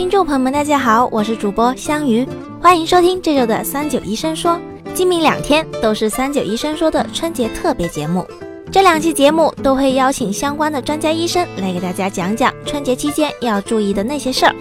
[0.00, 2.26] 听众朋友们，大家好，我是主播香鱼，
[2.58, 4.58] 欢迎收听这周的三九医生说。
[4.94, 8.26] 今明两天都是三九医生说的春节特别节目，
[8.72, 14.54] 这两期节目都会邀请相关的专家医生来给大家讲讲春节期间要注意的那些事儿。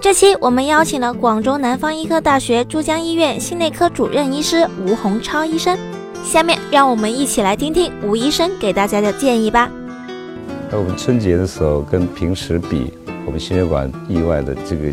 [0.00, 5.78] 这期我们邀请了广州南方医科大学珠江医院心内科主任医师吴洪超医生，
[6.24, 9.70] 下面让我们一起来听听吴医生给大家的建议吧。
[10.70, 12.90] 那我们春节的时候跟平时比。
[13.28, 14.90] 我们心血管意外的这个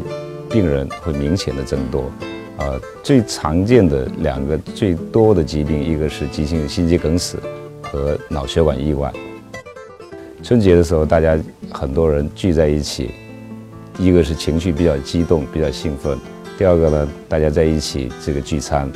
[0.49, 2.12] 病人会明显的增多，
[2.57, 7.40] 啊，最常见的两个最多的疾病，一个是急性心肌梗死
[7.81, 9.09] 和脑血管意外。
[10.43, 11.40] 春节的时候，大家
[11.71, 13.12] 很多人聚在一起，
[13.98, 16.20] 一个是情绪比较激动、比较兴奋，
[16.57, 18.91] 第二个呢，大家在一起这个聚餐、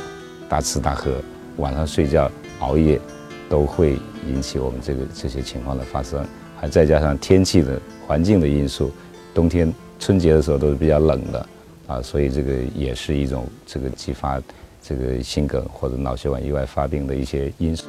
[0.50, 1.12] 大吃大喝，
[1.56, 3.00] 晚上睡觉、熬夜，
[3.48, 3.96] 都会
[4.28, 6.22] 引起我们这个这些情况的发生，
[6.58, 8.92] 还再加上天气的环境的因素。
[9.34, 11.46] 冬天春节的时候都是比较冷的，
[11.86, 14.40] 啊，所以这个也是一种这个激发
[14.82, 17.86] 这个心梗或者脑血管意外发病的一些因素。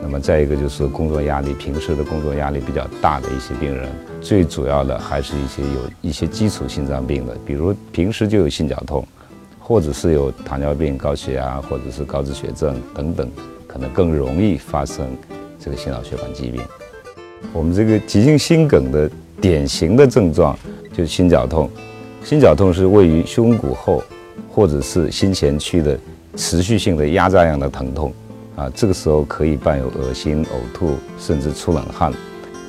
[0.00, 3.90] 那么再一个就是工作压力，平时的工作压力比较大的一些病人，
[4.20, 9.06] 最主要的还是一些有一些基础心脏病的，比如平时就有心绞痛，
[9.58, 13.30] 或者是有糖尿病、高血压或者是高脂血症等等，
[13.66, 15.08] 可能更容易发生
[15.58, 16.62] 这个心脑血管疾病。
[17.52, 19.10] 我们这个急性心梗的。
[19.40, 20.58] 典型的症状
[20.92, 21.68] 就是心绞痛，
[22.22, 24.02] 心绞痛是位于胸骨后
[24.50, 25.98] 或者是心前区的
[26.36, 28.12] 持续性的压榨样的疼痛，
[28.56, 32.12] 啊，这个时候可以伴有恶心、呕吐，甚至出冷汗。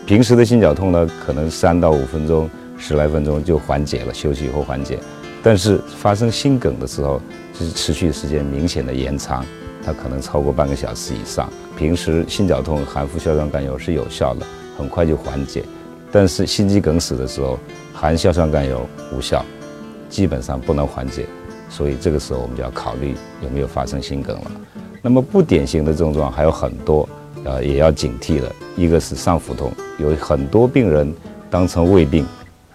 [0.05, 4.99] 平时的心绞痛呢，可能三到五分钟、十来分钟就缓解了，休息以后缓解。
[5.41, 7.21] 但是发生心梗的时候，
[7.53, 9.45] 就是持续时间明显的延长，
[9.83, 11.47] 它可能超过半个小时以上。
[11.77, 14.45] 平时心绞痛含服硝酸甘油是有效的，
[14.77, 15.63] 很快就缓解。
[16.16, 17.59] 但是心肌梗死的时候，
[17.94, 19.44] 含硝酸甘油无效，
[20.09, 21.25] 基本上不能缓解，
[21.69, 23.13] 所以这个时候我们就要考虑
[23.44, 24.52] 有没有发生心梗了。
[25.02, 27.09] 那么不典型的症状还有很多，
[27.43, 28.49] 呃，也要警惕了。
[28.77, 31.14] 一个是上腹痛，有很多病人
[31.49, 32.26] 当成胃病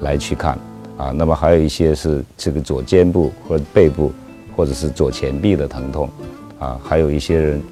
[0.01, 0.59] 来去看
[0.99, 1.11] 啊。
[1.11, 4.12] 那么还有一些是这个左肩部或者背部，
[4.55, 6.11] 或者是左前臂的疼痛
[6.59, 6.78] 啊。
[6.84, 7.62] 还有一些人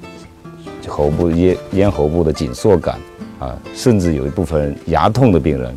[0.87, 2.99] 喉部咽咽喉部的紧缩感。
[3.39, 5.75] 啊，甚至有一部分牙痛的病人，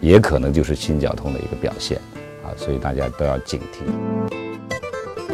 [0.00, 1.98] 也可能就是心绞痛的一个表现，
[2.42, 3.84] 啊，所以大家都要警惕。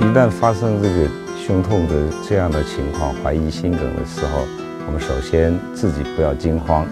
[0.00, 1.08] 一旦发生这个
[1.46, 1.94] 胸痛的
[2.28, 4.44] 这样的情况，怀疑心梗的时候，
[4.86, 6.84] 我们首先自己不要惊慌，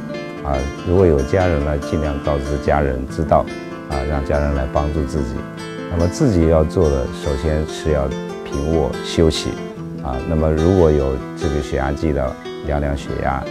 [0.45, 0.57] 啊，
[0.89, 3.45] 如果有家人呢，尽量告知家人知道，
[3.91, 5.35] 啊，让家人来帮助自己。
[5.91, 8.09] 那么自己要做的，首先是要
[8.45, 9.51] 平卧休息，
[10.03, 12.33] 啊，那么如果有这个血压计的，
[12.67, 13.43] 量量血压。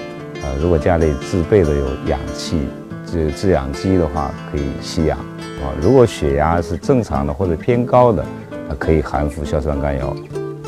[0.46, 2.68] 啊，如果家里自备的有氧气，
[3.04, 5.18] 这制氧机的话，可以吸氧。
[5.18, 10.16] 啊，如果血压是正常的或者偏高的，啊可以含服硝酸甘油。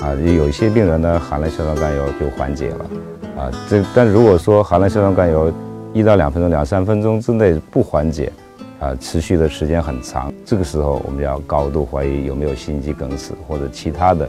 [0.01, 2.85] 啊，有一些病人呢，含了硝酸甘油就缓解了。
[3.37, 5.53] 啊，这但如果说含了硝酸甘油
[5.93, 8.31] 一到两分钟、两三分钟之内不缓解，
[8.79, 14.27] 啊，持续的时间很长，这个时候我们要高度怀疑有没有心肌梗死或者其他的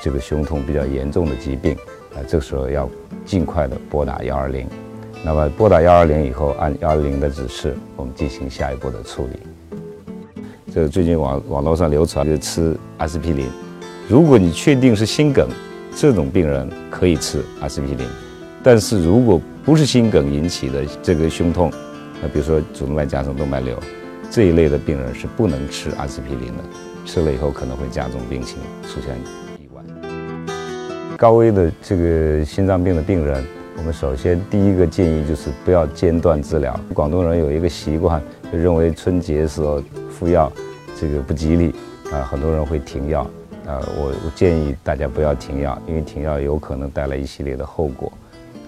[0.00, 1.74] 这个胸痛比较严重的疾病。
[2.14, 2.88] 啊，这个时候要
[3.24, 4.68] 尽快的拨打幺二零。
[5.26, 9.38] 那么拨打幺二零以后，按幺二零的指示，我们进行下一步的处理。
[10.70, 13.48] 这个最近网网络上流传就是吃阿司匹林，
[14.06, 15.48] 如果你确定是心梗，
[15.96, 18.06] 这种病人可以吃阿司匹林。
[18.62, 21.72] 但是如果不是心梗引起的这个胸痛，
[22.20, 23.78] 那比如说主动脉夹层动脉瘤
[24.30, 26.62] 这一类的病人是不能吃阿司匹林的，
[27.06, 29.16] 吃了以后可能会加重病情，出现
[29.58, 29.82] 意外。
[31.16, 33.42] 高危的这个心脏病的病人。
[33.76, 36.78] 我们首先第一个建议就是不要间断治疗。
[36.94, 40.50] 广东人有一个习惯，就认为春节时候服药
[40.98, 41.74] 这个不吉利
[42.10, 43.22] 啊，很多人会停药
[43.66, 43.82] 啊。
[43.98, 48.12] 我我建议大家不要停药，因为停药有可能带来一系列的后果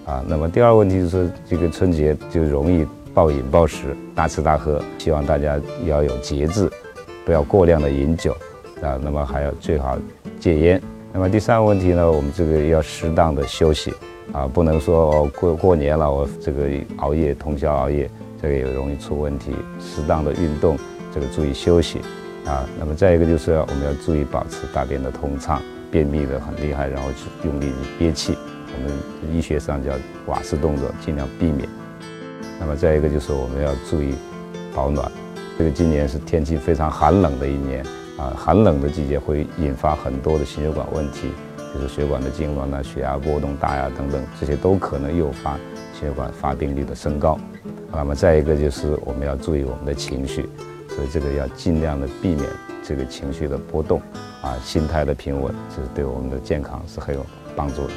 [0.05, 0.23] 啊。
[0.27, 6.69] 那么第二个问题就是，这个春节就容易暴饮暴食、大吃大喝，希望大家要有节制，
[7.25, 8.33] 不要过量的饮酒
[8.83, 8.99] 啊。
[9.01, 9.97] 那么还要最好
[10.39, 10.81] 戒烟。
[11.13, 13.91] 那么第三个问题呢，我们这个要适当的休息。
[14.33, 18.09] 啊，不能说过过年了，我这个熬夜通宵熬夜，
[18.41, 19.51] 这个也容易出问题。
[19.79, 20.77] 适当的运动，
[21.13, 21.99] 这个注意休息，
[22.45, 28.37] 啊，那么再一个就是我们要注意保持大便的通畅，便秘的很厉害，然后去用力憋气，
[28.75, 29.91] 我们医学上叫
[30.27, 31.67] 瓦氏动作，尽量避免。
[32.59, 34.13] 那么再一个就是我们要注意
[34.75, 35.09] 保暖，
[35.57, 37.83] 这个今年是天气非常寒冷的一年，
[38.17, 41.29] 啊，寒冷的季节会引发很多的心血管问题。
[41.73, 45.57] 就是血管的痉挛呐、血压波动大呀等等，这些都可能诱发
[45.99, 47.37] 血管发病率的升高。
[47.91, 50.47] 那么再一个就是我们要注意我们的情绪，
[50.89, 52.47] 所以这个要尽量的避免
[52.83, 54.01] 这个情绪的波动，
[54.41, 57.25] 啊，心态的平稳，这是对我们的健康是很有
[57.55, 57.93] 帮助的。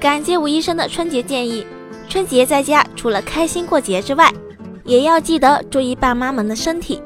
[0.00, 1.66] 感谢吴医生的春节建议，
[2.08, 4.32] 春节在家除了开心过节之外，
[4.84, 7.02] 也要记得注意爸妈们的身体。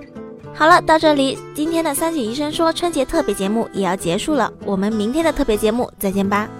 [0.61, 6.51] 好了，到这里，今天的三井医生说春节特别节目也要结束了，我们明天的特别节目再见吧。